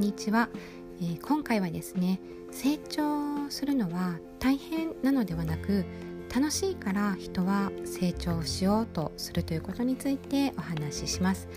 [0.00, 0.48] んにちは、
[1.02, 5.84] えー、今回はですね成長するのは大変なのではなく
[6.34, 11.48] 楽しいから人は成長しようとするということについてお話しします、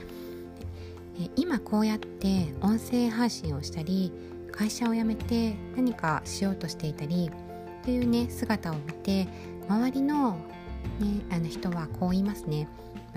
[1.16, 4.12] えー、今こうやって音声配信をしたり
[4.52, 7.32] 会社を辞めて何かしようとしていたり
[7.86, 9.26] というね姿を見て
[9.70, 10.38] 周りの,、ね、
[11.32, 12.68] あの人はこう言いますね。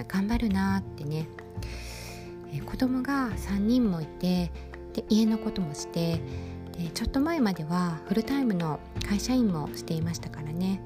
[0.07, 1.27] 頑張るなってね。
[2.53, 4.53] え子供が3人もいて
[4.97, 6.21] で家のこともして
[6.73, 10.81] でちょっと前まではフルタイムの会社員もしていましたからね。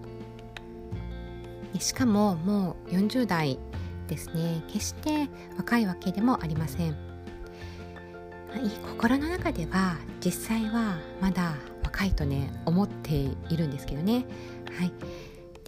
[1.78, 3.58] しかももう40代
[4.08, 4.62] ですね。
[4.66, 6.96] 決して若いわけでもありません。
[8.82, 14.26] 心の中では実際はまだ若いとね思っているんですけどね。
[14.76, 14.92] はい。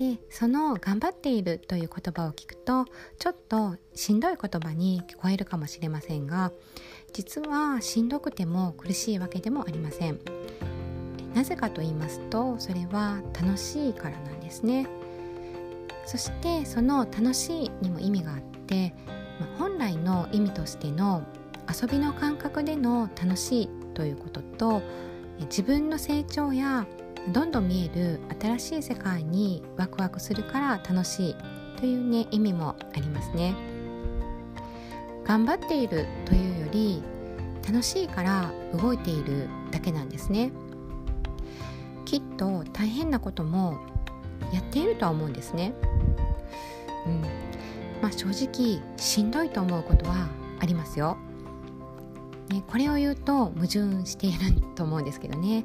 [0.03, 2.87] でその「頑張っている」という言葉を聞くと
[3.21, 6.51] ちょっとしんどい言葉に聞こえるかもしれませんが
[7.13, 10.19] 実はしんどくても苦しいわけでもありません。
[11.35, 14.89] なぜかと言いますとそれは楽しいからなんですね。
[16.05, 18.93] そしてその楽しいにも意味があって、
[19.39, 21.23] ま、本来の意味としての
[21.71, 24.83] 遊びの感覚での楽しいということと
[25.43, 26.87] 自分の成長や
[27.29, 31.37] どんどん見える新しい世界にワクワクするから楽しい
[31.79, 33.55] というね意味もありますね。
[35.25, 37.03] 頑張っているというより
[37.67, 40.53] 楽しいから動いているだけなんですね。
[42.05, 43.79] きっと大変なことも
[44.53, 45.75] やっているとは思うんですね。
[47.07, 47.21] うん。
[48.03, 50.29] まあ正直しんどいと思うことは
[50.61, 51.17] ありますよ。
[52.49, 55.65] ね、これを言うと矛盾していると思うんですけどね。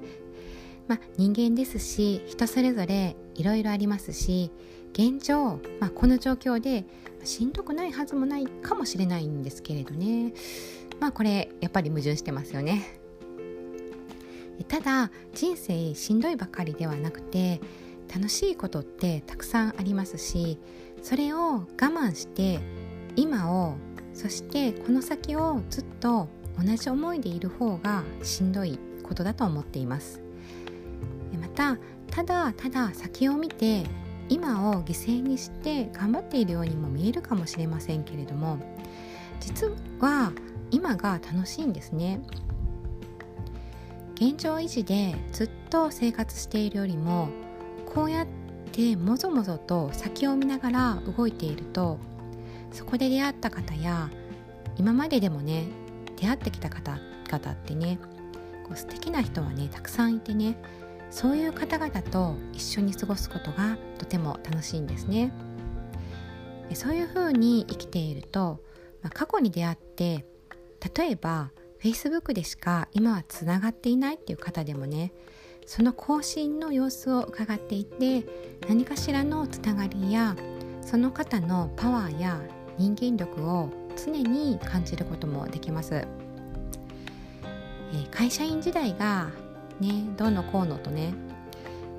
[0.87, 4.51] まあ、人間ですし人それぞれいろいろありますし
[4.93, 6.85] 現状、まあ、この状況で
[7.23, 10.33] しんどくないはずもないかもしれないんですけれどね。
[10.99, 12.99] まあこれやっぱり矛盾してますよね。
[14.67, 17.61] ただ人生しんどいばかりではなくて
[18.13, 20.57] 楽しいことってたくさんありますし
[21.03, 22.59] それを我慢して
[23.15, 23.75] 今を
[24.13, 26.27] そしてこの先をずっと
[26.57, 30.26] 同じ思いでいる方がしんどいことだと思っています。
[31.57, 31.75] た
[32.11, 33.83] ただただ先を見て
[34.29, 38.59] 今を犠牲にして頑張っているようにも見えるかもしれませんけれども
[39.39, 39.67] 実
[39.99, 40.31] は
[40.69, 42.19] 今が楽しいんですね。
[44.15, 47.29] 現状維持でずっと生活しているよりも
[47.85, 48.27] こうやっ
[48.71, 51.99] てもぞもぞと先を見ながら動いていると
[52.71, 54.09] そこで出会った方や
[54.75, 55.67] 今まででもね
[56.19, 57.99] 出会ってきた方々ってね
[58.63, 60.57] こう素敵な人はねたくさんいてね
[61.09, 65.31] そういう方々と一緒に過ごすことがとても楽しいんですね。
[66.73, 68.59] そういうふうに生きていると、
[69.01, 70.25] まあ、過去に出会って
[70.97, 71.51] 例えば
[71.81, 75.13] Facebook でしか今はつながっていないっていう方でもね
[75.65, 78.25] その更新の様子を伺っていて
[78.67, 80.35] 何かしらのつながりや
[80.81, 82.41] その方のパワーや
[82.77, 89.31] 人間力を常に感じることもできます、えー、会社員時代が
[89.79, 91.13] ねどうのこうのとね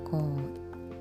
[0.09, 0.21] こう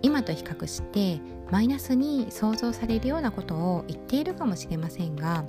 [0.03, 5.45] 今と比較してマイナスに想像されるようなことを言っているかもしれませんが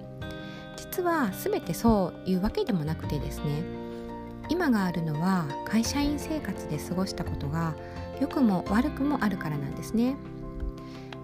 [0.78, 3.64] 実は全てそういうわけでもなくてですね
[4.50, 7.76] 今があるのは会社員生活で過ごしたことが
[8.20, 10.18] 良くも悪くもあるからなんですね。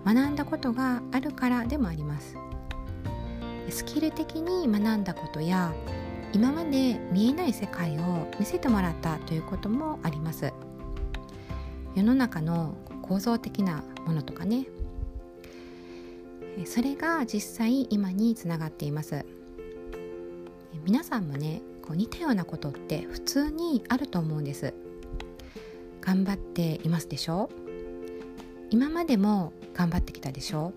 [0.06, 2.38] 学んだことがあるからでもあります。
[3.70, 5.74] スキル的に学んだことや
[6.36, 10.52] 今まで見えない世界を見せてもらったということもあります。
[11.96, 14.68] 世の中の構造的なものとかね。
[16.66, 19.26] それが実際今につながっています。
[20.84, 24.74] 皆さんもねこう似たようなことって普通にあると思うんです。
[26.02, 27.50] 頑張っていますでしょ？
[28.72, 30.74] 今までも頑張ってきたでしょ？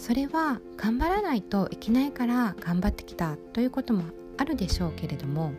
[0.00, 4.04] それは頑張らないといけないから頑張ってきたということも
[4.38, 5.52] あるでしょうけれども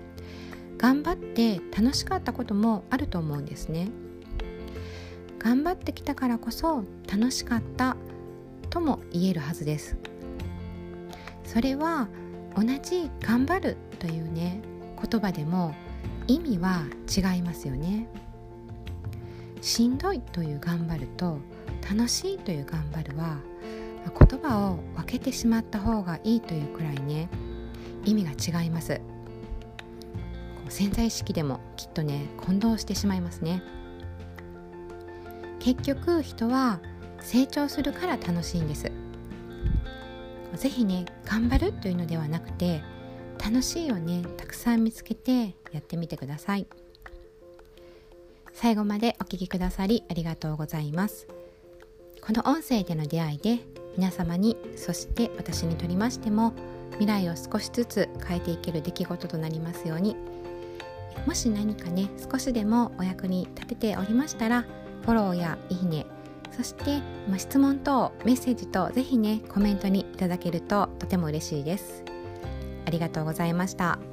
[0.80, 3.90] 頑張って楽しかったこともあると思うんですね。
[5.38, 7.96] 頑張ってきたからこそ楽しかった
[8.72, 9.96] とも言えるはずです。
[11.44, 12.08] それは
[12.56, 14.64] 同じ頑張るというね
[15.08, 15.76] 言葉でも
[16.26, 16.82] 意味は
[17.16, 18.08] 違いますよね。
[19.62, 21.38] しんどいという頑張ると
[21.88, 23.38] 楽しいという頑張るは
[24.10, 27.30] 言葉を分けてしまった方がいいというくらいね。
[28.06, 29.00] 意味が違います。
[30.70, 33.62] 潜在意識でもきっとね混同してしまいますね。
[35.60, 36.80] 結局人は
[37.20, 38.92] 成長するから楽しいんです。
[40.56, 42.82] 是非ね頑張るというのではなくて
[43.44, 46.68] 楽しいをねたくさん見つけてやってみてください。
[48.54, 51.28] 最後までお聴きくださりありがとうございます。
[52.22, 53.60] この音声での出会いで
[53.98, 56.54] 皆様にそして私にとりましても
[56.94, 60.16] 未来を少しずつ変えていける出来事となりますように
[61.26, 64.66] もし何かね少しでもお役に立てておりましたら
[65.04, 66.06] フォローやいいね
[66.52, 67.02] そして
[67.38, 72.04] 質問等メッセージとぜひねコメントにいただけるととても嬉しいです
[72.86, 74.11] ありがとうございました。